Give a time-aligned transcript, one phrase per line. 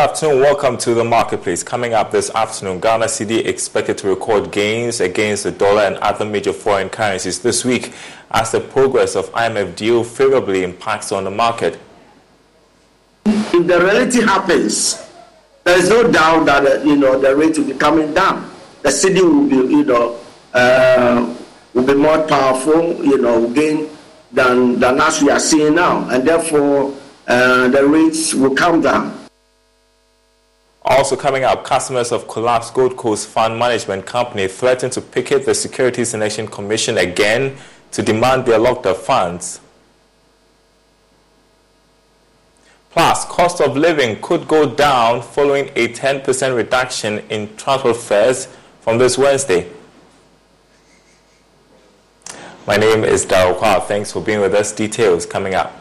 [0.00, 0.40] Afternoon.
[0.40, 1.62] Welcome to the marketplace.
[1.62, 6.24] Coming up this afternoon, Ghana cedi expected to record gains against the dollar and other
[6.24, 7.92] major foreign currencies this week
[8.30, 11.78] as the progress of IMF deal favorably impacts on the market.
[13.26, 15.06] If the reality happens,
[15.64, 18.50] there is no doubt that uh, you know the rate will be coming down.
[18.80, 20.18] The cedi will be you know
[20.54, 21.36] uh,
[21.74, 23.90] will be more powerful, you know, gain
[24.32, 26.96] than than as we are seeing now, and therefore
[27.28, 29.19] uh, the rates will come down.
[30.82, 35.54] Also coming up, customers of collapsed Gold Coast Fund Management Company threaten to picket the
[35.54, 37.56] Securities and Exchange Commission again
[37.92, 39.60] to demand their locked-up funds.
[42.90, 48.48] Plus, cost of living could go down following a 10% reduction in transport fares
[48.80, 49.70] from this Wednesday.
[52.66, 53.80] My name is Daryl Kwa.
[53.80, 54.72] Thanks for being with us.
[54.72, 55.76] Details coming up.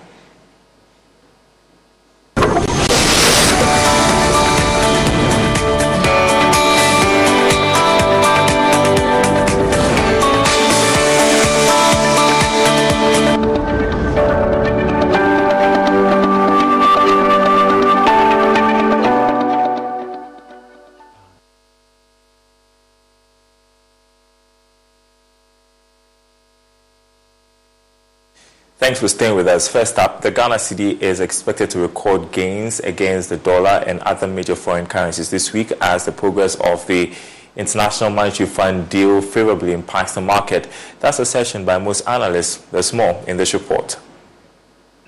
[28.89, 29.67] Thanks for staying with us.
[29.67, 34.25] First up, the Ghana cedi is expected to record gains against the dollar and other
[34.25, 37.13] major foreign currencies this week as the progress of the
[37.55, 40.67] International Monetary Fund deal favorably impacts the market.
[41.01, 42.57] That's a session by most analysts.
[42.71, 43.95] There's more in this report.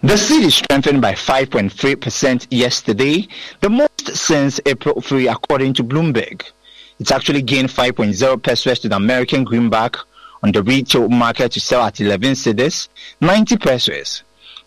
[0.02, 3.28] The cedi strengthened by 5.3% yesterday,
[3.62, 6.44] the most since April 3, according to Bloomberg.
[7.00, 9.98] It's actually gained 5.0 pesewas to the American greenback
[10.44, 12.90] on the retail market to sell at 11 cedis,
[13.20, 14.24] 90 pesewas.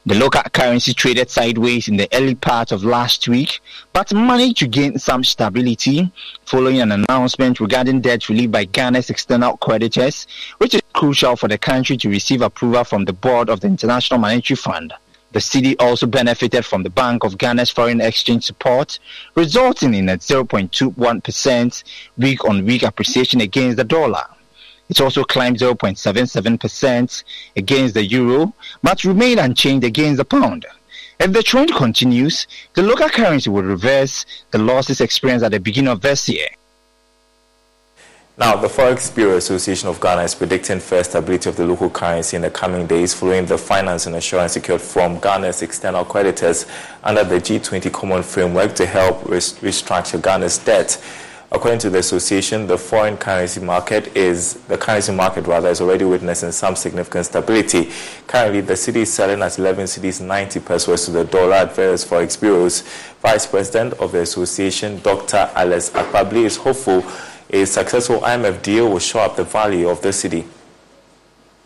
[0.07, 3.61] The local currency traded sideways in the early part of last week,
[3.95, 6.13] but managed to gain some stability
[6.45, 10.27] following an announcement regarding debt relief by Ghana's external creditors,
[10.59, 14.21] which is crucial for the country to receive approval from the board of the International
[14.21, 14.93] Monetary Fund.
[15.33, 18.99] The cedi also benefited from the Bank of Ghana's foreign exchange support,
[19.35, 21.85] resulting in a 0.21%
[22.19, 24.27] week on week appreciation against the dollar.
[24.89, 27.25] It also climbed 0.77%
[27.57, 30.67] against the euro, but remained unchanged against the pound.
[31.21, 35.91] If the trend continues, the local currency will reverse the losses experienced at the beginning
[35.91, 36.49] of this year.
[38.37, 42.35] Now, the Forex Bureau Association of Ghana is predicting fair stability of the local currency
[42.35, 46.67] in the coming days following the finance and assurance secured from Ghana's external creditors
[47.05, 51.01] under the G20 Common Framework to help restructure Ghana's debt.
[51.55, 56.05] According to the association, the foreign currency market is the currency market rather is already
[56.05, 57.93] witnessing some significant stability.
[58.27, 62.05] Currently, the cedi is selling at 11 cedis 90 pesewas to the dollar at various
[62.05, 62.83] forex bureaus.
[63.23, 65.49] Vice President of the association, Dr.
[65.55, 67.05] Alex Akpabli, is hopeful
[67.51, 70.45] a successful IMF deal will show up the value of the cedi.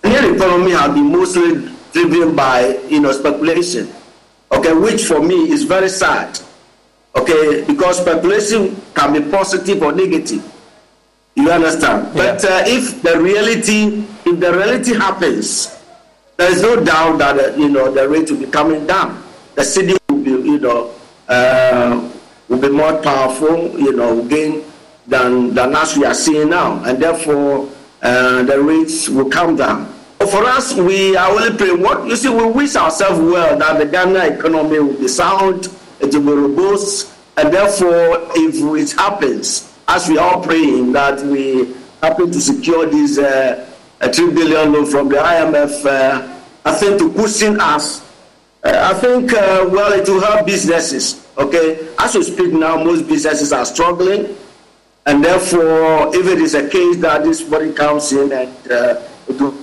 [0.02, 3.90] The economy has been mostly driven by you know speculation,
[4.52, 6.38] okay, which for me is very sad,
[7.20, 10.42] okay, because speculation can be positive or negative.
[11.34, 12.14] You understand?
[12.16, 12.34] Yeah.
[12.34, 15.78] But uh, if the reality, if the reality happens,
[16.36, 19.22] there is no doubt that uh, you know the rate will be coming down.
[19.54, 20.94] The cedi will be, you know,
[21.28, 22.10] uh,
[22.48, 23.78] will be more powerful.
[23.78, 24.64] You know, gain
[25.08, 26.82] than, than as we are seeing now.
[26.84, 27.68] And therefore,
[28.02, 29.92] uh, the rates will come down.
[30.18, 31.80] But for us, we are only praying.
[31.80, 35.68] What you see, we wish ourselves well that the Ghana economy will be sound,
[36.00, 36.48] it will
[37.38, 41.72] and therefore, if it happens, as we are praying that we
[42.02, 43.64] happen to secure this uh,
[44.00, 48.02] a three billion loan from the IMF, uh, I think to cushion us.
[48.64, 51.24] Uh, I think uh, well, it will help businesses.
[51.38, 54.36] Okay, as we speak now, most businesses are struggling.
[55.06, 59.40] And therefore, if it is a case that this body comes in and uh, it
[59.40, 59.54] will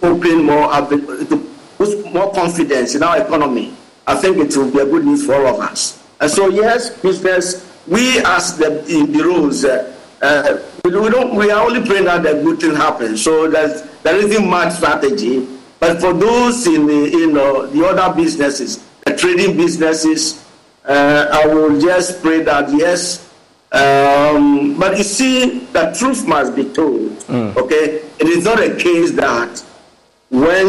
[0.00, 1.42] open more, it will
[1.76, 3.74] put more confidence in our economy,
[4.08, 6.02] I think it will be a good news for all of us.
[6.18, 11.34] And so, yes, business, we as the in bureaus, uh, uh, we don't.
[11.34, 13.22] We are only praying that the good thing happens.
[13.22, 15.46] So there's there isn't much strategy.
[15.78, 20.44] But for those in the you know the other businesses, the trading businesses,
[20.86, 23.28] uh, I will just pray that yes,
[23.72, 27.10] um, but you see, the truth must be told.
[27.28, 27.56] Mm.
[27.56, 29.62] Okay, it is not a case that
[30.30, 30.66] when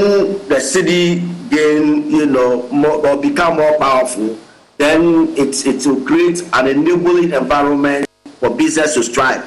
[0.47, 1.19] the cedi
[1.49, 4.37] gain, you know, more, or become more powerful,
[4.77, 8.07] then it it will create an enabling environment
[8.39, 9.43] for business to strive.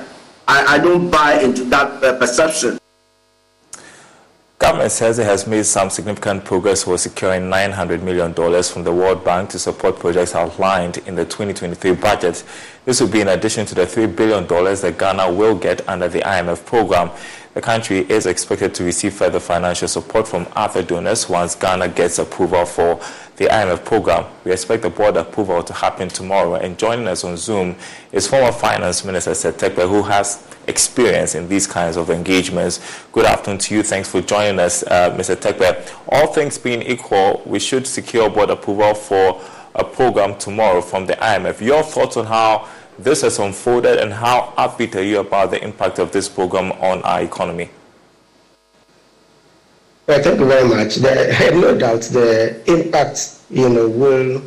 [0.47, 2.79] I, I don't buy into that uh, perception.
[4.63, 8.33] Government says it has made some significant progress for securing $900 million
[8.63, 12.45] from the World Bank to support projects outlined in the 2023 budget.
[12.85, 16.21] This will be in addition to the $3 billion that Ghana will get under the
[16.21, 17.11] IMF program.
[17.55, 22.19] The country is expected to receive further financial support from other donors once Ghana gets
[22.19, 22.99] approval for
[23.37, 24.25] the IMF program.
[24.45, 26.55] We expect the board approval to happen tomorrow.
[26.55, 27.77] And joining us on Zoom
[28.11, 32.81] is former Finance Minister Seth Terkper, who has experience in these kinds of engagements.
[33.13, 33.83] Good afternoon to you.
[33.83, 35.37] Thanks for joining us, uh, Mr.
[35.37, 35.95] Terkper.
[36.09, 39.43] All things being equal, we should secure board approval for
[39.75, 41.61] a program tomorrow from the IMF.
[41.61, 45.99] Your thoughts on how this has unfolded and how upbeat are you about the impact
[45.99, 47.71] of this program on our economy?
[50.07, 51.03] Well, thank you very much.
[51.03, 54.43] I have no doubt the impact, you know, will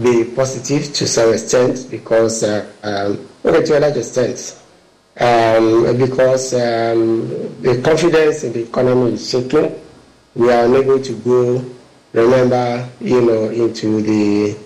[0.00, 4.60] be positive to some extent because, uh, um, okay, to a large extent,
[5.18, 7.28] um, because um,
[7.62, 9.80] the confidence in the economy is shaking.
[10.34, 11.64] We are unable to go,
[12.12, 14.56] remember, you know, into the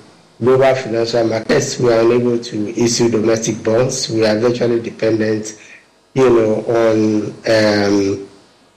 [0.41, 1.79] global financial markets.
[1.79, 4.09] We are unable to issue domestic bonds.
[4.09, 5.61] We are virtually dependent,
[6.15, 8.29] you know, on um,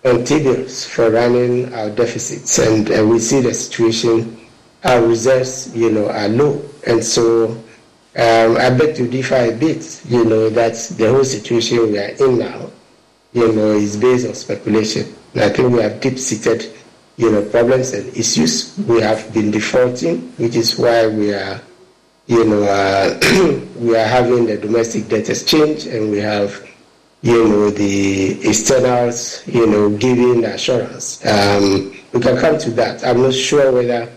[0.05, 4.37] on T-bills for running our deficits, and uh, we see the situation.
[4.83, 7.49] Our reserves, you know, are low, and so
[8.15, 10.01] um, I beg to differ a bit.
[10.07, 12.69] You know that the whole situation we are in now,
[13.33, 15.13] you know, is based on speculation.
[15.35, 16.76] I think we have deep-seated
[17.17, 18.77] you know, problems and issues.
[18.87, 21.59] We have been defaulting, which is why we are,
[22.27, 26.65] you know, uh, we are having the domestic debt exchange and we have,
[27.21, 31.25] you know, the externals, you know, giving assurance.
[31.25, 33.03] Um, we can come to that.
[33.03, 34.07] I'm not sure whether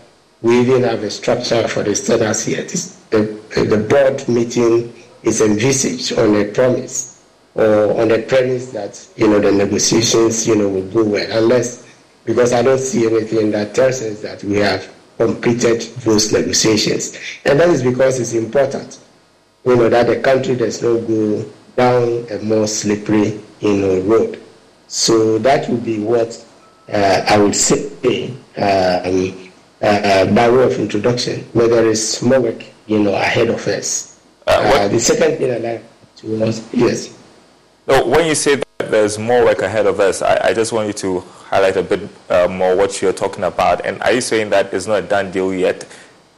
[0.43, 2.69] we even have a structure for the externals yet.
[3.09, 4.93] The, the board meeting
[5.23, 7.23] is envisaged on a promise
[7.55, 11.80] or on the premise that, you know, the negotiations, you know, will go well, unless
[12.25, 17.17] because I don't see anything that tells us that we have completed those negotiations.
[17.45, 18.99] And that is because it's important,
[19.65, 24.41] you know, that the country does not go down a more slippery, you know, road.
[24.87, 26.43] So that would be what
[26.91, 29.51] uh, I would say um,
[29.81, 34.19] uh, by way of introduction, where there is more work, you know, ahead of us.
[34.47, 35.83] Uh, uh the second thing I'd like
[36.17, 37.17] to ask, yes.
[37.87, 40.87] No, when you say that there's more work ahead of us, I, I just want
[40.87, 43.85] you to highlight a bit uh, more what you're talking about?
[43.85, 45.87] And are you saying that it's not a done deal yet?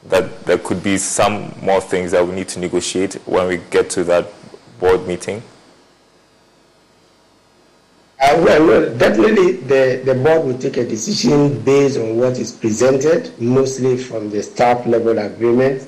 [0.06, 3.90] That there could be some more things that we need to negotiate when we get
[3.92, 4.28] to that
[4.80, 5.42] board meeting?
[8.20, 12.52] Uh, well, no, definitely the, the board will take a decision based on what is
[12.52, 15.88] presented, mostly from the staff level agreement.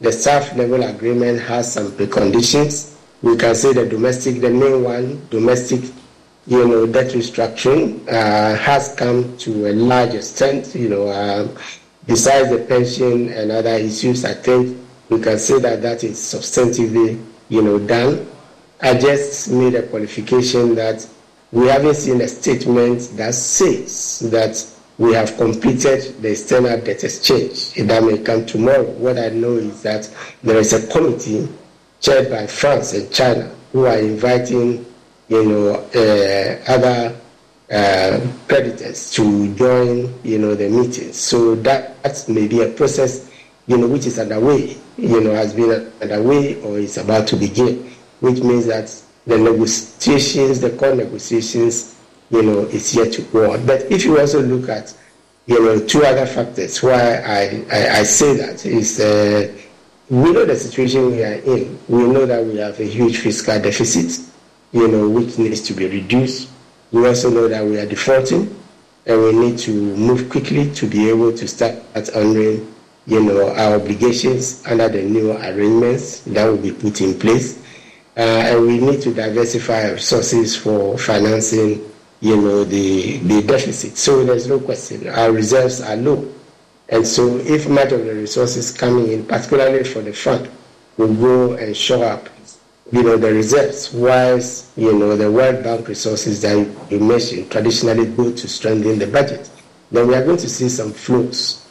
[0.00, 2.96] The staff level agreement has some preconditions.
[3.22, 5.80] We can say the domestic, the main one, domestic,
[6.46, 10.74] you know, debt restructuring uh, has come to a large extent.
[10.74, 11.48] You know, uh,
[12.06, 14.78] besides the pension and other issues, I think
[15.08, 18.26] we can say that that is substantively, you know, done.
[18.80, 21.06] I just made a qualification that
[21.52, 24.64] we haven't seen a statement that says that
[24.98, 27.72] we have completed the external debt exchange.
[27.74, 28.84] That may come tomorrow.
[28.84, 30.08] What I know is that
[30.42, 31.48] there is a committee
[32.00, 34.86] chaired by France and China who are inviting,
[35.28, 37.16] you know, other
[37.70, 41.16] uh, creditors to join, you know, the meetings.
[41.18, 43.30] So that, that may be a process,
[43.66, 47.90] you know, which is underway, you know, has been underway or is about to begin,
[48.20, 48.92] which means that
[49.26, 51.96] the negotiations, the core negotiations,
[52.30, 53.66] you know, is yet to go on.
[53.66, 54.94] But if you also look at,
[55.46, 59.52] you know, two other factors why I, I, I say that is uh,
[60.08, 61.78] we know the situation we are in.
[61.88, 64.26] We know that we have a huge fiscal deficit,
[64.72, 66.48] you know, which needs to be reduced.
[66.92, 68.56] We also know that we are defaulting
[69.06, 71.74] and we need to move quickly to be able to start
[72.14, 72.72] honoring,
[73.06, 77.60] you know, our obligations under the new arrangements that will be put in place
[78.16, 81.80] uh, and we need to diversify our resources for financing,
[82.20, 83.96] you know, the, the deficit.
[83.96, 85.08] So there's no question.
[85.08, 86.30] Our reserves are low.
[86.88, 90.50] And so if much of the resources coming in, particularly for the fund,
[90.96, 92.28] will go and show up,
[92.92, 96.56] you know, the reserves, whilst, you know, the World Bank resources that
[96.90, 99.48] you mentioned traditionally go to strengthen the budget,
[99.90, 101.66] then we are going to see some flows,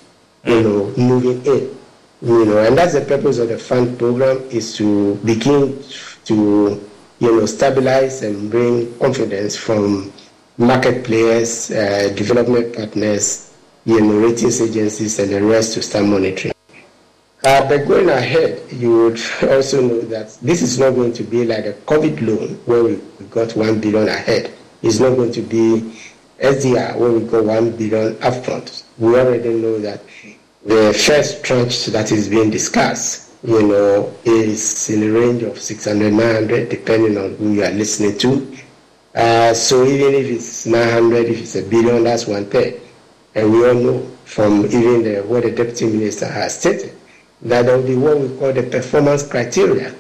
[0.46, 1.78] you know, moving in.
[2.22, 5.82] You know, and that's the purpose of the fund program is to begin
[6.26, 10.12] to you know stabilize and bring confidence from
[10.58, 13.54] market players, uh, development partners,
[13.86, 16.54] you know, ratings agencies, and the rest to start monitoring.
[17.42, 19.20] Uh, but going ahead, you would
[19.50, 22.96] also know that this is not going to be like a COVID loan where we
[23.30, 24.52] got one billion ahead.
[24.82, 25.98] It's not going to be
[26.40, 28.84] SDR where we got one billion upfront.
[28.98, 30.02] We already know that
[30.66, 36.12] the first tranche that is being discussed you know, is in the range of 600,
[36.12, 38.58] 900, depending on who you are listening to.
[39.16, 42.82] Uh, so even if it's 900, if it's a billion, that's one third.
[43.34, 46.99] And we all know from even the, what the deputy minister has stated
[47.42, 49.94] that there will be what we call the performance criteria.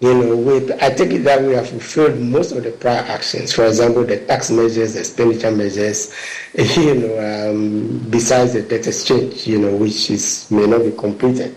[0.00, 3.52] You know, with, I take it that we have fulfilled most of the prior actions.
[3.52, 6.14] For example, the tax measures, the expenditure measures,
[6.54, 11.56] you know, um, besides the debt exchange, you know, which is may not be completed.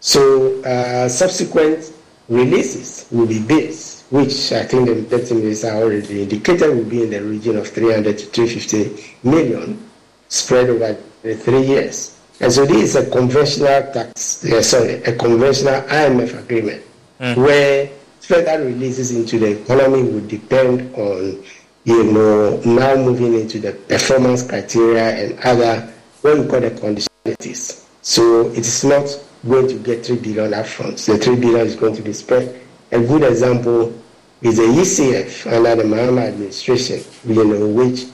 [0.00, 1.92] So uh, subsequent
[2.28, 7.10] releases will be based, which I think the deputy minister already indicated will be in
[7.10, 9.88] the region of 300 to 350 million
[10.28, 12.15] spread over the three years.
[12.40, 16.84] And so this is a conventional tax, uh, sorry, a conventional IMF agreement
[17.18, 17.36] mm.
[17.36, 17.90] where
[18.20, 21.42] further releases into the economy would depend on,
[21.84, 27.86] you know, now moving into the performance criteria and other, what we call the conditionalities.
[28.02, 29.08] So it is not
[29.48, 31.04] going to get 3 billion upfront.
[31.06, 32.60] The 3 billion is going to be spread.
[32.92, 33.98] A good example
[34.42, 38.04] is the ECF under the Mahama administration, you know, which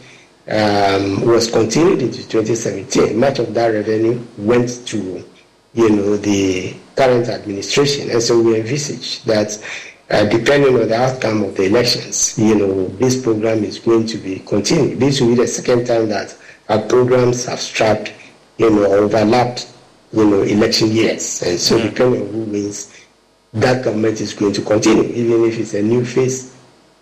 [0.49, 3.19] um, was continued into 2017.
[3.19, 5.25] Much of that revenue went to,
[5.75, 8.11] you know, the current administration.
[8.11, 9.63] And so we envisage that
[10.11, 14.19] uh, depending on the outcome of the elections, you know, this program is going to
[14.19, 15.01] be continued.
[15.01, 16.37] This will be the second time that
[16.69, 18.13] our programs have strapped,
[18.59, 19.73] you know, overlapped
[20.13, 21.43] you know, election years.
[21.43, 21.85] And so, mm.
[21.85, 22.95] depending on who wins,
[23.55, 26.51] that government is going to continue, even if it's a new face.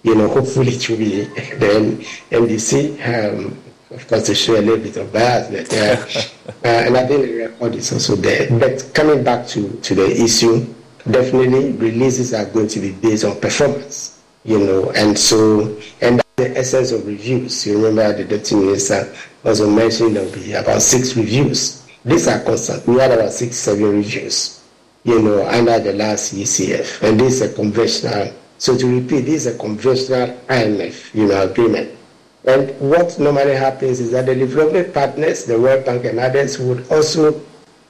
[0.02, 3.00] You know, hopefully it will be the NDC.
[3.06, 3.56] Um,
[3.90, 7.22] of course, to show a little bit of bias, but uh, uh, and I think
[7.26, 8.48] the record is also there.
[8.58, 10.64] But coming back to, to the issue,
[11.10, 14.22] definitely releases are going to be based on performance.
[14.44, 17.66] You know, and so and the essence of reviews.
[17.66, 19.14] You remember the deputy minister
[19.44, 22.86] also mentioned there will be about six reviews these are constant.
[22.86, 24.62] We had about six, seven reviews,
[25.04, 27.02] you know, under the last ECF.
[27.02, 31.42] And this is a conventional, so to repeat, this is a conventional IMF, you know,
[31.50, 31.96] agreement.
[32.44, 36.86] And what normally happens is that the development partners, the World Bank and others would
[36.92, 37.40] also,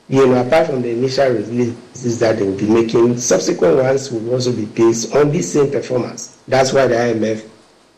[0.08, 4.32] you know, apart from the initial releases that they will be making, subsequent ones will
[4.32, 6.38] also be based on the same performance.
[6.46, 7.48] That's why the IMF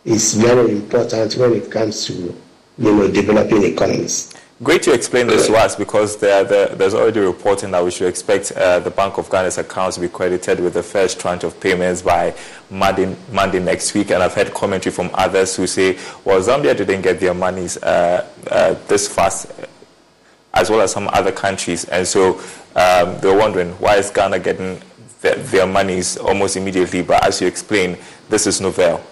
[0.07, 2.35] is very important when it comes to, you
[2.79, 4.33] know, developing economies.
[4.63, 8.07] Great to explain this to us because there, there, there's already reporting that we should
[8.07, 11.59] expect uh, the Bank of Ghana's accounts to be credited with the first tranche of
[11.59, 12.33] payments by
[12.71, 14.13] Monday, Monday next week.
[14.13, 18.29] And I've heard commentary from others who say, well, Zambia didn't get their monies uh,
[18.51, 19.51] uh, this fast,
[20.55, 21.85] as well as some other countries.
[21.87, 22.39] And so
[22.77, 24.81] um, they're wondering, why is Ghana getting
[25.23, 27.03] their, their monies almost immediately?
[27.03, 29.03] But as you explained, this is novel.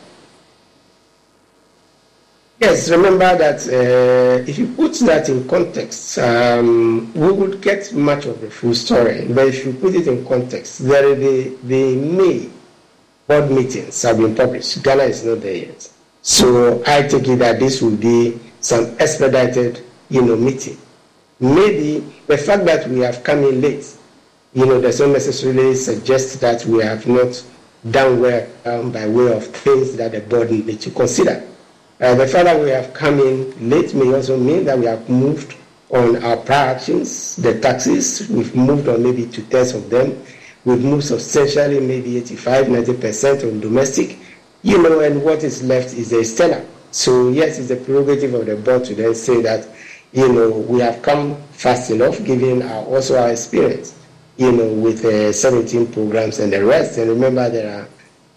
[2.61, 8.27] Yes, remember that uh, if you put that in context, um, we would get much
[8.27, 9.27] of the full story.
[9.31, 12.51] But if you put it in context, there the, the May
[13.27, 14.83] board meetings have been published.
[14.83, 15.91] Ghana is not there yet.
[16.21, 20.77] So I take it that this will be some expedited, you know, meeting.
[21.41, 23.87] Maybe the fact that we have come in late,
[24.53, 27.43] you know, does not necessarily suggest that we have not
[27.91, 31.47] done well um, by way of things that the board need to consider.
[32.01, 35.09] Uh, the fact that we have come in late may also mean that we have
[35.11, 35.57] moved
[35.91, 40.23] on our prior actions, the taxes, we've moved on maybe two thirds of them.
[40.65, 44.19] We've moved substantially, maybe 85, 90% on domestic,
[44.63, 46.67] you know, and what is left is the external.
[46.91, 49.69] So, yes, it's the prerogative of the board to then say that,
[50.13, 53.99] you know, we have come fast enough given our, also our experience,
[54.37, 56.99] you know, with uh, 17 programs and the rest.
[56.99, 57.89] And remember, there are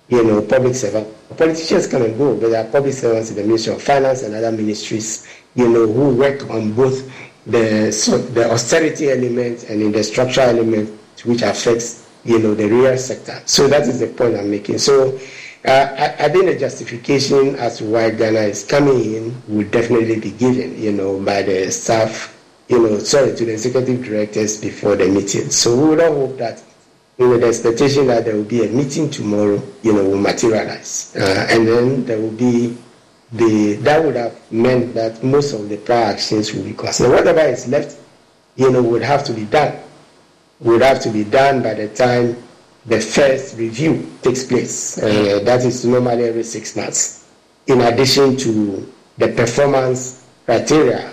[0.10, 1.12] you know, public servants.
[1.38, 4.36] Politicians come and go, but there are public servants in the Ministry of Finance and
[4.36, 7.12] other ministries, you know, who work on both
[7.46, 10.90] the so the austerity element and in the structural element,
[11.25, 13.42] which affects, you know, the real sector.
[13.46, 14.78] So that is the point I'm making.
[14.78, 15.20] So
[15.66, 20.20] uh, I, I, think the justification as to why Ghana is coming in will definitely
[20.20, 22.38] be given, you know, by the staff,
[22.68, 25.50] you know, sorry, to the executive directors before the meeting.
[25.52, 26.62] So we would all hope that
[27.17, 31.15] with the expectation that there will be a meeting tomorrow, you know, will materialize.
[31.15, 32.77] Uh, and then there will be
[33.32, 37.13] the, that would have meant that most of the prior actions will be considered.
[37.13, 37.98] Whatever is left,
[38.55, 39.79] you know, would have to be done.
[40.60, 42.38] Would have to be done by the time
[42.86, 44.98] the first review takes place.
[44.98, 47.27] Uh, that is normally every six months.
[47.67, 51.12] In addition to the performance criteria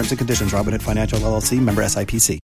[0.09, 0.51] and conditions.
[0.53, 2.39] Robinhood Financial LLC member SIPC.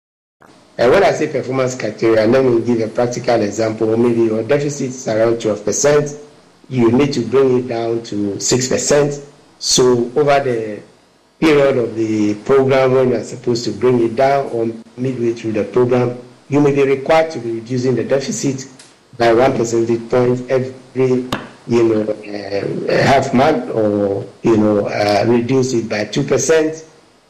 [0.76, 3.96] And when I say performance criteria, let me give a practical example.
[3.96, 6.20] Maybe your deficit is around 12%.
[6.68, 9.30] You need to bring it down to 6%.
[9.60, 10.82] So over the
[11.38, 15.52] period of the program when you are supposed to bring it down or midway through
[15.52, 18.66] the program, you may be required to be reducing the deficit
[19.16, 21.28] by one percentage point every
[21.66, 26.84] you know uh, half month or you know uh, reduce it by two percent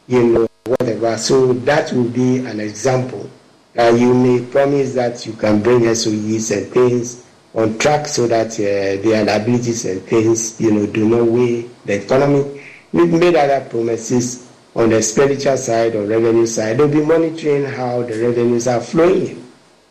[0.07, 1.17] you know whatever.
[1.17, 3.31] So that will be an example.
[3.77, 8.53] Uh, you may promise that you can bring SOEs and things on track so that
[8.55, 12.63] uh, their liabilities and things, you know, do not weigh the economy.
[12.93, 16.79] We've made other promises on the expenditure side or revenue side.
[16.79, 19.41] They'll be monitoring how the revenues are flowing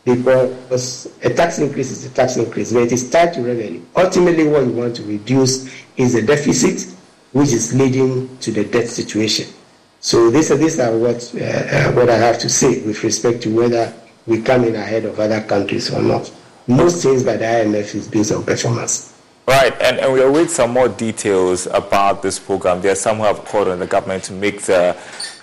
[0.04, 3.82] because a tax increase is a tax increase, but it is tied to revenue.
[3.96, 6.94] Ultimately, what you want to reduce is the deficit,
[7.32, 9.46] which is leading to the debt situation.
[10.04, 13.42] So these are, these are what, uh, uh, what I have to say with respect
[13.44, 13.90] to whether
[14.26, 16.30] we come in ahead of other countries or not.
[16.66, 19.14] Most things by the IMF is based on performance.
[19.48, 22.82] Right, and, and we await some more details about this program.
[22.82, 24.94] There are some who have called on the government to make the,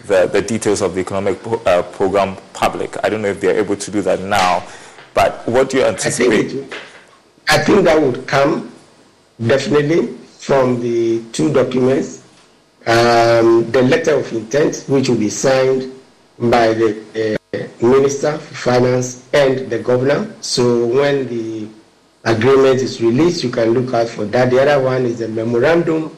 [0.05, 3.03] the, the details of the economic pro, uh, program public.
[3.03, 4.63] I don't know if they're able to do that now,
[5.15, 6.45] but what do you anticipate?
[6.45, 6.79] I think, it,
[7.49, 8.71] I think that would come
[9.43, 12.20] definitely from the two documents
[12.87, 15.91] um, the letter of intent, which will be signed
[16.39, 20.33] by the uh, Minister for Finance and the Governor.
[20.41, 21.67] So when the
[22.23, 24.49] agreement is released, you can look out for that.
[24.49, 26.15] The other one is a memorandum,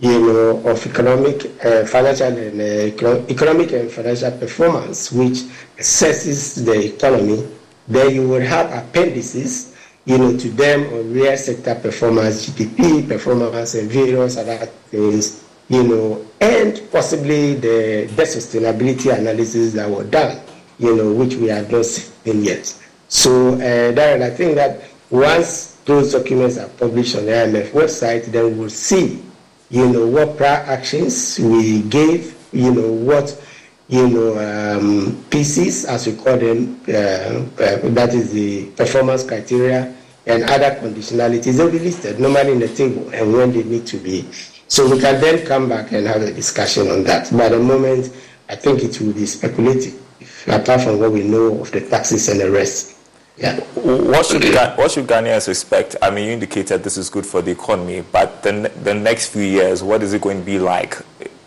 [0.00, 5.42] you know, of economic, uh, financial, and uh, economic and financial performance, which
[5.78, 7.46] assesses the economy.
[7.86, 13.74] Then you will have appendices, you know, to them on real sector performance, GDP performance,
[13.74, 20.40] and various other things you know, and possibly the, the sustainability analysis that were done,
[20.78, 22.74] you know, which we have not seen yet.
[23.08, 28.26] So, uh, Darren, I think that once those documents are published on the IMF website,
[28.26, 29.22] then we'll see,
[29.70, 33.40] you know, what prior actions we gave, you know, what,
[33.88, 39.94] you know, um, PCs, as we call them, uh, uh, that is the performance criteria
[40.26, 43.96] and other conditionalities, they'll be listed normally in the table and when they need to
[43.98, 44.24] be.
[44.72, 47.30] So we can then come back and have a discussion on that.
[47.30, 48.10] But at the moment,
[48.48, 50.00] I think it will be speculative,
[50.46, 52.96] apart from what we know of the taxes and the rest.
[53.36, 53.60] Yeah.
[53.74, 54.42] What should
[54.78, 55.96] what should Ghanaians expect?
[56.00, 59.42] I mean, you indicated this is good for the economy, but the the next few
[59.42, 60.96] years, what is it going to be like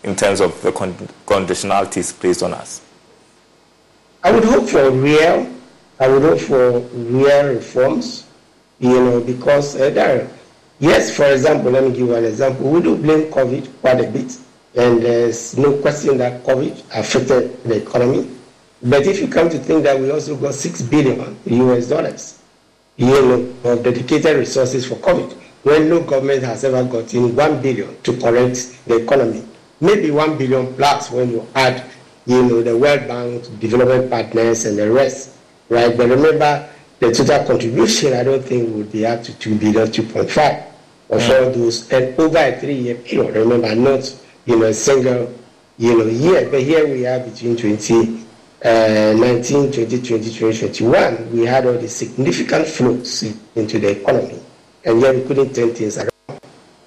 [0.04, 2.80] in terms of the conditionalities placed on us?
[4.22, 5.52] I would hope for real.
[5.98, 8.24] I would hope for real reforms.
[8.78, 10.30] You know, because uh, there,
[10.78, 12.70] yes, for example, let me give an example.
[12.70, 14.38] We do blame COVID quite a bit,
[14.74, 18.36] and there's no question that COVID affected the economy
[18.82, 22.38] but if you come to think that we also got six billion US dollars,
[22.96, 28.00] you know, of dedicated resources for COVID, when no government has ever gotten one billion
[28.02, 29.44] to correct the economy,
[29.80, 31.84] maybe one billion plus when you add,
[32.26, 35.36] you know, the World Bank, development partners, and the rest,
[35.70, 35.96] right?
[35.96, 40.02] But remember, the total contribution, I don't think would be up to two billion, two
[40.04, 40.64] point five
[41.10, 41.44] of mm.
[41.44, 43.36] all those, and over a three-year period.
[43.36, 44.14] Remember, not
[44.46, 45.32] you know a single
[45.78, 48.26] you know year, but here we are between twenty
[48.64, 53.22] uh, 19, 20, 20, 2021, we had all the significant flows
[53.54, 54.40] into the economy,
[54.84, 56.40] and yet we couldn't turn things around.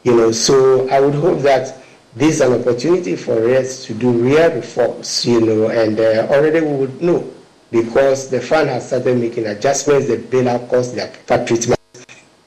[0.03, 1.77] You know, so I would hope that
[2.15, 6.61] this is an opportunity for us to do real reforms, you know, and uh, already
[6.61, 7.31] we would know
[7.71, 11.79] because the fund has started making adjustments, the bailout costs, the proper treatment,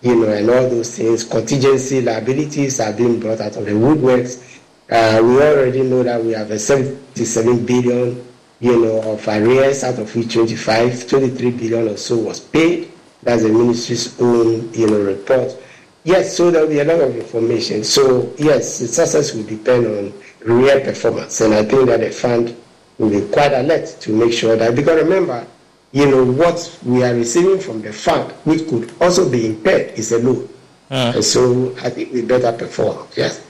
[0.00, 1.24] you know, and all those things.
[1.24, 4.58] Contingency liabilities are being brought out of the woodworks.
[4.90, 8.24] Uh, we already know that we have a 77 billion
[8.62, 12.92] you know, of arrears, out of which 25, 23 billion or so was paid.
[13.24, 15.56] That's the ministry's own, you know, report.
[16.04, 17.82] Yes, so there will be a lot of information.
[17.82, 20.12] So yes, the success will depend on
[20.44, 22.56] real performance, and I think that the fund
[23.02, 24.74] will be quite alert to make sure that.
[24.74, 25.46] Because remember,
[25.90, 30.12] you know, what we are receiving from the fund, which could also be impaired, is
[30.12, 30.48] a loan.
[30.90, 31.12] Uh.
[31.16, 33.08] And so I think we better perform.
[33.16, 33.44] Yes.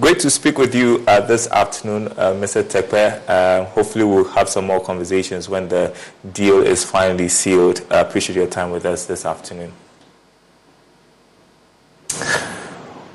[0.00, 2.62] Great to speak with you uh, this afternoon, uh, Mr.
[2.62, 3.20] Terkper.
[3.28, 5.94] Uh, hopefully, we'll have some more conversations when the
[6.32, 7.84] deal is finally sealed.
[7.90, 9.72] I appreciate your time with us this afternoon.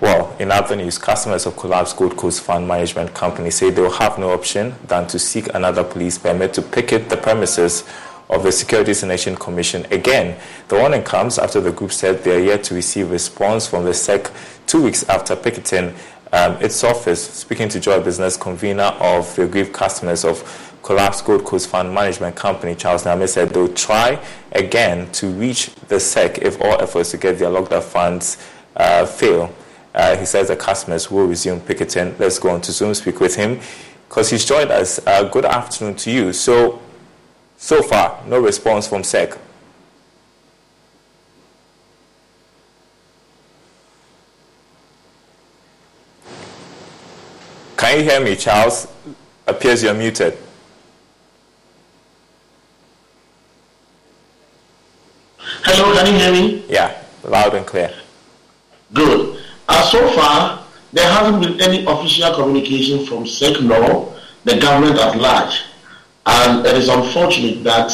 [0.02, 4.20] Well, in news, customers of collapsed Gold Coast Fund Management Company say they will have
[4.20, 7.86] no option than to seek another police permit to picket the premises
[8.30, 10.38] of the Securities and Exchange Commission again.
[10.68, 13.94] The warning comes after the group said they are yet to receive response from the
[13.94, 14.32] SEC
[14.68, 15.96] two weeks after picketing
[16.34, 20.44] um, its office, speaking to Joy Business, convener of the aggrieved customers of
[20.84, 26.02] collapsed Gold Coast Fund Management Company, Charles Nyame, said they'll try again to reach the
[26.02, 28.38] SEC if all efforts to get their locked up funds
[28.76, 29.54] uh, fail.
[29.96, 32.14] Uh, he says the customers will resume picketing.
[32.20, 33.62] Let's go on to Zoom speak with him
[34.10, 35.00] because he's joined us.
[35.08, 36.34] Uh, good afternoon to you.
[36.34, 36.82] So,
[37.56, 39.38] so far, no response from SEC.
[47.78, 48.88] Can you hear me, Charles?
[49.48, 50.38] Appears you're muted.
[55.64, 56.66] Hello, can you hear me?
[56.68, 57.94] Yeah, loud and clear.
[58.92, 59.45] Good.
[59.68, 65.18] Uh, so far, there hasn't been any official communication from SEC nor the government at
[65.18, 65.64] large.
[66.26, 67.92] And it is unfortunate that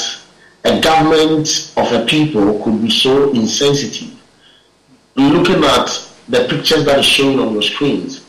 [0.64, 4.16] a government of a people could be so insensitive.
[5.16, 8.26] Looking at the pictures that are showing on your screens,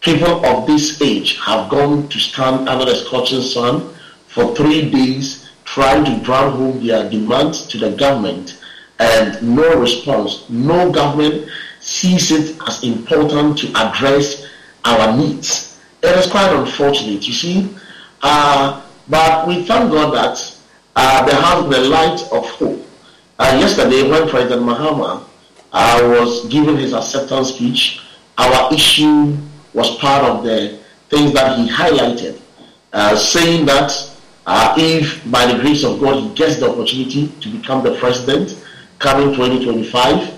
[0.00, 3.94] people of this age have gone to stand under the scorching sun
[4.26, 8.62] for three days trying to drive home their demands to the government
[8.98, 10.48] and no response.
[10.48, 11.48] No government
[11.86, 14.44] sees it as important to address
[14.84, 15.80] our needs.
[16.02, 17.76] It is quite unfortunate, you see.
[18.22, 20.58] Uh, but we thank God that
[20.96, 22.84] uh, there has a light of hope.
[23.38, 25.24] Uh, yesterday, when President Mahama
[25.72, 28.00] uh, was giving his acceptance speech,
[28.36, 29.36] our issue
[29.72, 32.40] was part of the things that he highlighted,
[32.94, 33.92] uh, saying that
[34.46, 38.60] uh, if by the grace of God he gets the opportunity to become the president
[38.98, 40.36] coming 2025,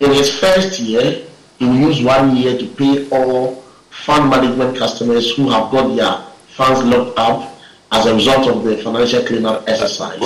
[0.00, 1.24] in his first year,
[1.58, 6.18] he will use one year to pay all fund management customers who have got their
[6.48, 7.54] funds locked up
[7.92, 10.20] as a result of the financial cleanup exercise.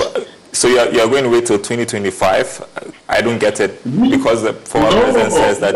[0.51, 2.95] So you're, you're going to wait till 2025?
[3.07, 4.09] I don't get it mm-hmm.
[4.09, 5.75] because the former no, president says that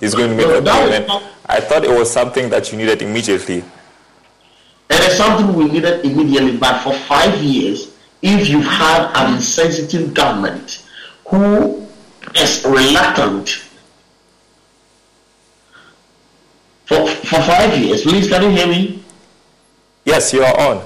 [0.00, 1.10] he's going to make no, a payment.
[1.46, 3.64] I thought it was something that you needed immediately.
[4.90, 10.14] It is something we needed immediately, but for five years, if you've had an insensitive
[10.14, 10.86] government
[11.26, 11.87] who
[12.40, 13.68] is reluctant
[16.88, 19.04] for, for five years, please can you hear me?
[20.06, 20.84] Yes, you are on.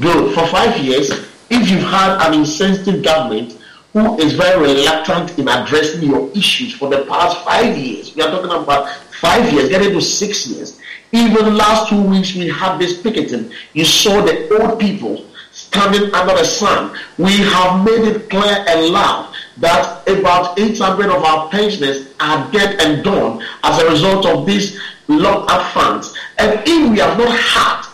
[0.00, 0.34] Good.
[0.34, 1.10] For five years,
[1.48, 3.56] if you've had an insensitive government
[3.92, 8.30] who is very reluctant in addressing your issues for the past five years, we are
[8.30, 8.88] talking about
[9.20, 10.80] five years, getting to six years.
[11.12, 13.52] Even last two weeks, we had this picketing.
[13.74, 16.98] You saw the old people standing under the sun.
[17.16, 19.29] We have made it clear and loud
[19.60, 24.80] that about 800 of our pensioners are dead and gone as a result of these
[25.06, 26.16] locked up funds.
[26.38, 27.86] And if we have not had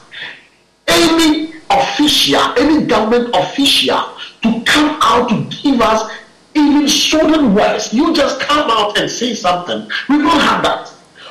[0.87, 4.01] any official, any government official
[4.43, 6.11] to come out to give us
[6.55, 9.91] even certain words, you just come out and say something.
[10.09, 10.89] We don't have that.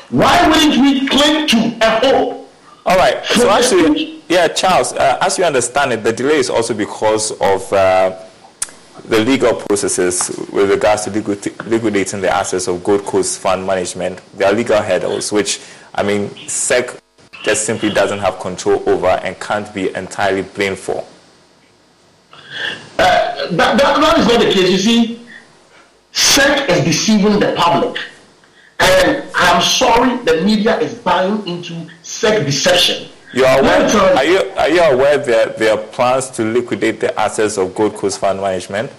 [0.10, 2.50] Why wouldn't we cling to a hope?
[2.86, 3.26] All right.
[3.26, 7.74] So actually, yeah, Charles, uh, as you understand it, the delay is also because of
[7.74, 8.25] uh,
[9.08, 14.20] the legal processes with regards to liquidating the assets of Gold Coast Fund Management.
[14.34, 15.60] There are legal hurdles, which,
[15.94, 17.00] I mean, SEC
[17.44, 21.06] just simply doesn't have control over and can't be entirely blamed for.
[22.98, 24.72] Uh, that, that, that is not the case.
[24.72, 25.28] You see,
[26.12, 28.02] SEC is deceiving the public.
[28.80, 33.10] And I'm sorry the media is buying into SEC deception.
[33.36, 33.82] You are aware,
[34.16, 37.96] are you, are you aware that there are plans to liquidate the assets of Gold
[37.96, 38.90] Coast Fund Management?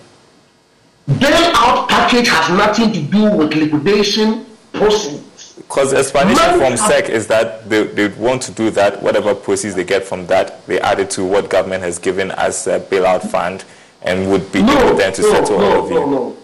[1.08, 4.44] Bailout package has nothing to do with liquidation
[4.74, 5.54] proceeds.
[5.54, 9.74] Because the explanation from SEC is that they, they want to do that, whatever proceeds
[9.74, 13.22] they get from that, they add it to what government has given as a bailout
[13.30, 13.64] fund
[14.02, 16.00] and would be no, able then to no, settle no, all of you.
[16.00, 16.36] No, no.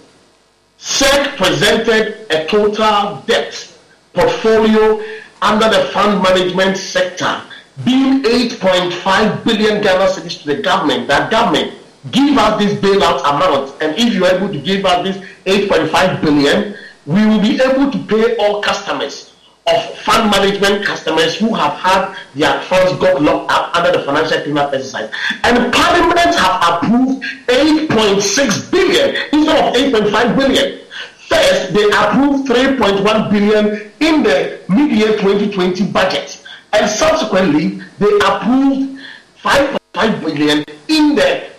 [0.79, 3.77] SEC presented a total debt
[4.15, 4.99] portfolio
[5.43, 7.43] under the fund management sector
[7.85, 11.75] being 8.5 billion Ghana cedis to the government, that government
[12.11, 16.21] give us this bailout amount, and if you are able to give us this 8.5
[16.21, 16.75] billion,
[17.07, 19.33] we will be able to pay all customers
[19.66, 24.40] of fund management customers who have had their funds got locked up under the financial
[24.42, 25.11] cleanup exercise.
[25.45, 30.81] And Parliament have approved 8.6 billion instead of 8.5 billion.
[31.29, 36.42] First, they approved 3.1 billion in the mid-year 2020 budget
[36.73, 39.01] and subsequently they approved
[39.43, 41.51] 5.5 billion in the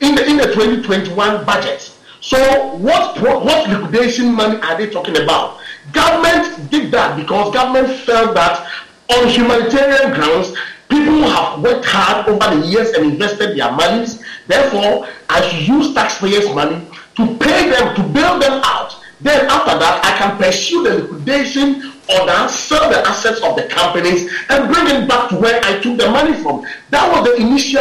[0.00, 1.90] in the in the 2021 budget.
[2.20, 2.38] So
[2.76, 5.58] what what liquidation money are they talking about?
[5.92, 8.70] Government did that because government felt that
[9.10, 10.56] on humanitarian grounds,
[10.88, 14.22] people have worked hard over the years and invested their monies.
[14.46, 16.80] Therefore, I should use taxpayers' money
[17.16, 18.96] to pay them to bail them out.
[19.20, 24.30] Then after that, I can pursue the liquidation order, sell the assets of the companies,
[24.48, 26.66] and bring it back to where I took the money from.
[26.90, 27.80] That was the initial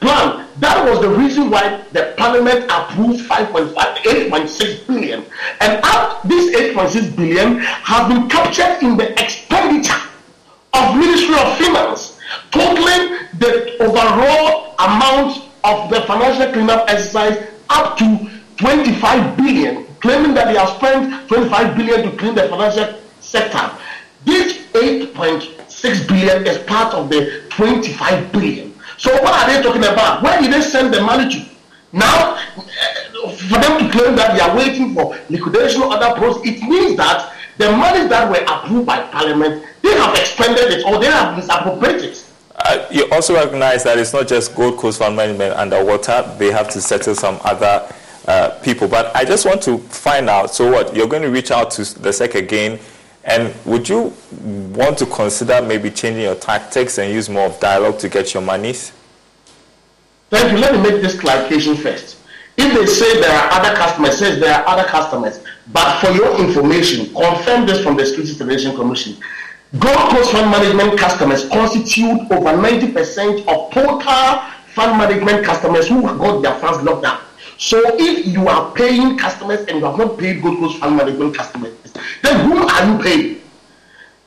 [0.00, 0.46] plan.
[0.60, 5.24] That was the reason why the parliament approved 5.5, 8.6 billion.
[5.60, 10.08] And out this 8.6 billion has been captured in the expenditure
[10.74, 12.18] of Ministry of Finance,
[12.50, 20.46] totaling the overall amount of the financial cleanup exercise up to 25 billion, claiming that
[20.46, 23.01] they have spent 25 billion to clean the financial
[23.32, 23.70] sector.
[24.24, 28.74] This 8.6 billion is part of the 25 billion.
[28.98, 30.22] So what are they talking about?
[30.22, 31.48] Where did they send the money to?
[31.92, 32.36] Now,
[33.48, 36.96] for them to claim that they are waiting for liquidation or other pros, it means
[36.98, 41.36] that the money that were approved by Parliament, they have expended it or they have
[41.36, 42.18] misappropriated.
[42.54, 46.68] Uh, you also recognize that it's not just Gold Coast Fund Management underwater, they have
[46.70, 47.92] to settle some other
[48.28, 48.88] uh, people.
[48.88, 50.94] But I just want to find out so what?
[50.94, 52.78] You're going to reach out to the SEC again
[53.24, 54.12] and would you
[54.74, 58.42] want to consider maybe changing your tactics and use more of dialogue to get your
[58.42, 58.92] monies?
[60.30, 60.58] Thank you.
[60.58, 62.18] Let me make this clarification first.
[62.56, 65.40] If they say there are other customers, says there are other customers,
[65.72, 69.16] but for your information, confirm this from the Securities and Exchange Commission.
[69.78, 74.00] Gold Coast Fund Management customers constitute over 90% of total
[74.74, 77.22] fund management customers who got their funds locked up.
[77.62, 81.36] So if you are paying customers and you have not paid Gold Coast Fund Management
[81.36, 81.72] customers,
[82.20, 83.40] then whom are you paying?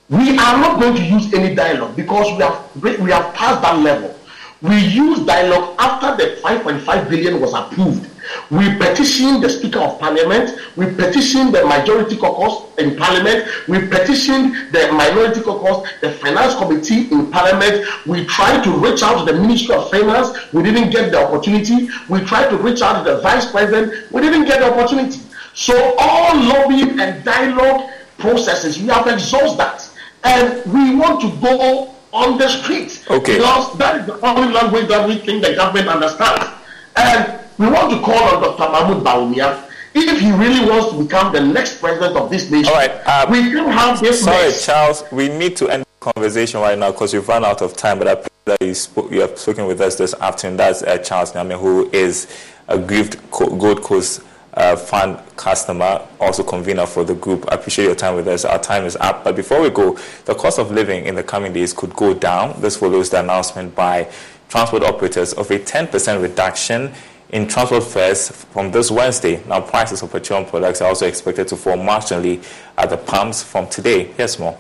[0.08, 3.78] We are not going to use any dialogue because we have we have passed that
[3.80, 4.18] level.
[4.62, 8.10] We use dialogue after the 5.5 billion was approved.
[8.50, 10.60] We petition the Speaker of Parliament.
[10.76, 13.48] We petition the Majority Caucus in Parliament.
[13.68, 17.86] We petition the Minority Caucus, the Finance Committee in Parliament.
[18.06, 20.54] We tried to reach out to the Ministry of Finance.
[20.54, 21.90] We didn't get the opportunity.
[22.10, 24.12] We tried to reach out to the Vice President.
[24.12, 25.20] We didn't get the opportunity.
[25.54, 29.90] So all lobbying and dialogue processes, we have exhausted that.
[30.24, 33.06] And we want to go on the street.
[33.10, 33.38] Okay.
[33.38, 36.48] Because that is the only language that we think the government understands.
[36.96, 38.72] And we want to call on Dr.
[38.72, 39.70] Mahmoud Bawumia.
[39.94, 43.26] If he really wants to become the next president of this nation, All right, uh,
[43.30, 44.24] we can have this.
[44.24, 44.66] Sorry, mess.
[44.66, 47.98] Charles, we need to end the conversation right now because we've run out of time,
[48.00, 50.58] but I that you, spoke, you have spoken with us this afternoon.
[50.58, 52.28] That's uh, Charles Nyame, who is
[52.68, 54.22] a grieved Gold Coast
[54.54, 57.46] uh, fund customer, also convener for the group.
[57.52, 58.46] I appreciate your time with us.
[58.46, 59.24] Our time is up.
[59.24, 62.60] But before we go, the cost of living in the coming days could go down.
[62.62, 64.10] This follows the announcement by
[64.48, 66.94] transport operators of a 10% reduction
[67.36, 69.44] in transport fares from this Wednesday.
[69.46, 72.42] Now, prices of petroleum products are also expected to fall marginally
[72.78, 74.06] at the pumps from today.
[74.06, 74.58] Here's more.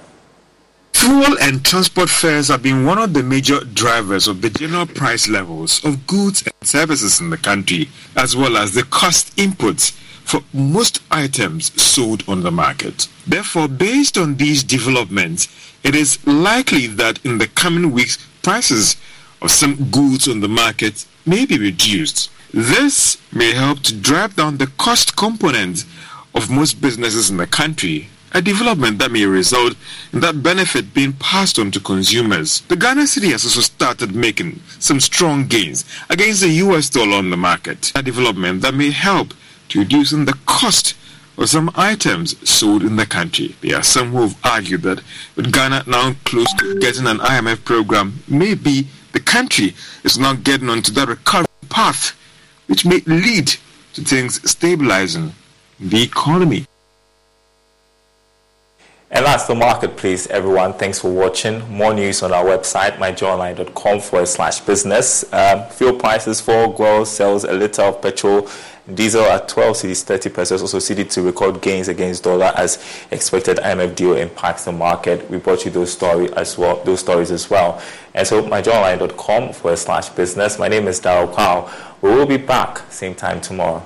[0.91, 5.29] Fuel and transport fares have been one of the major drivers of the general price
[5.29, 9.91] levels of goods and services in the country, as well as the cost inputs
[10.25, 13.07] for most items sold on the market.
[13.25, 15.47] Therefore, based on these developments,
[15.85, 18.97] it is likely that in the coming weeks, prices
[19.41, 22.31] of some goods on the market may be reduced.
[22.53, 25.86] This may help to drive down the cost component
[26.34, 29.77] of most businesses in the country a development that may result
[30.12, 32.60] in that benefit being passed on to consumers.
[32.67, 37.29] The Ghana cedi has also started making some strong gains against the US dollar on
[37.29, 39.34] the market, a development that may help
[39.69, 40.95] to reducing the cost
[41.38, 43.55] of some items sold in the country.
[43.62, 45.01] There are some who have argued that
[45.38, 50.69] with Ghana now close to getting an IMF program, maybe the country is not getting
[50.69, 52.17] onto that recovery path,
[52.67, 53.47] which may lead
[53.93, 55.34] to things stabilizing
[55.80, 56.65] the economy.
[59.15, 60.73] And that's the marketplace, everyone.
[60.73, 61.65] Thanks for watching.
[61.71, 65.23] More news on our website, myjoyonline.com forward slash business.
[65.32, 68.49] Um, fuel prices for GOIL sells a litre of petrol.
[68.93, 70.62] Diesel at 12 cedis 30 pesewas.
[70.62, 72.78] Also, cedi to record gains against dollar as
[73.10, 75.32] expected IMF deal impacts the market.
[75.32, 77.82] We brought you those story as well, those stories as well.
[78.13, 80.60] And so, myjoyonline.com forward slash business.
[80.60, 81.69] My name is Daryl Powell.
[82.01, 83.86] We will be back same time tomorrow.